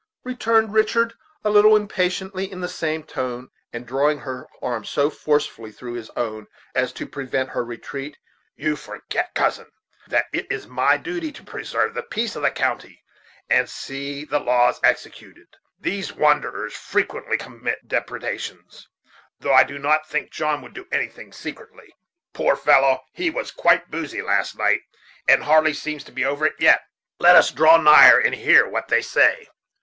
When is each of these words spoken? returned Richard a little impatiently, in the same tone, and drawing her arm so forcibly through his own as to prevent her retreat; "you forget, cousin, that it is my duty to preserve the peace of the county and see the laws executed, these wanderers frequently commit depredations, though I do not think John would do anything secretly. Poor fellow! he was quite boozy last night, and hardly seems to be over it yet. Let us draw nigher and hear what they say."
returned 0.23 0.73
Richard 0.73 1.13
a 1.43 1.51
little 1.51 1.75
impatiently, 1.75 2.51
in 2.51 2.59
the 2.59 2.67
same 2.67 3.03
tone, 3.03 3.49
and 3.71 3.85
drawing 3.85 4.17
her 4.21 4.47
arm 4.59 4.83
so 4.83 5.11
forcibly 5.11 5.71
through 5.71 5.93
his 5.93 6.09
own 6.17 6.47
as 6.73 6.91
to 6.91 7.05
prevent 7.05 7.49
her 7.49 7.63
retreat; 7.63 8.17
"you 8.55 8.75
forget, 8.75 9.35
cousin, 9.35 9.67
that 10.07 10.25
it 10.33 10.51
is 10.51 10.65
my 10.65 10.97
duty 10.97 11.31
to 11.31 11.43
preserve 11.43 11.93
the 11.93 12.01
peace 12.01 12.35
of 12.35 12.41
the 12.41 12.49
county 12.49 13.03
and 13.47 13.69
see 13.69 14.25
the 14.25 14.39
laws 14.39 14.79
executed, 14.83 15.55
these 15.79 16.11
wanderers 16.13 16.73
frequently 16.73 17.37
commit 17.37 17.87
depredations, 17.87 18.89
though 19.39 19.53
I 19.53 19.63
do 19.63 19.77
not 19.77 20.09
think 20.09 20.31
John 20.31 20.63
would 20.63 20.73
do 20.73 20.87
anything 20.91 21.31
secretly. 21.31 21.93
Poor 22.33 22.55
fellow! 22.55 23.03
he 23.13 23.29
was 23.29 23.51
quite 23.51 23.91
boozy 23.91 24.23
last 24.23 24.57
night, 24.57 24.81
and 25.27 25.43
hardly 25.43 25.73
seems 25.73 26.03
to 26.05 26.11
be 26.11 26.25
over 26.25 26.43
it 26.47 26.55
yet. 26.57 26.81
Let 27.19 27.35
us 27.35 27.51
draw 27.51 27.77
nigher 27.77 28.17
and 28.17 28.33
hear 28.33 28.67
what 28.67 28.87
they 28.87 29.03
say." 29.03 29.47